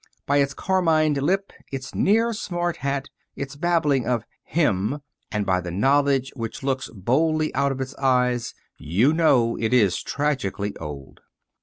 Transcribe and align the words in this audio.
By 0.25 0.37
its 0.37 0.55
carmined 0.55 1.21
lip, 1.21 1.53
its 1.71 1.93
near 1.93 2.33
smart 2.33 2.77
hat, 2.77 3.07
its 3.35 3.55
babbling 3.55 4.07
of 4.07 4.23
"him," 4.41 5.01
and 5.31 5.45
by 5.45 5.61
the 5.61 5.69
knowledge 5.69 6.33
which 6.35 6.63
looks 6.63 6.89
boldly 6.89 7.53
out 7.53 7.71
of 7.71 7.79
its 7.79 7.93
eyes 7.97 8.55
you 8.79 9.13
know 9.13 9.57
it 9.59 9.75
is 9.75 10.01
tragically 10.01 10.75
old. 10.77 11.19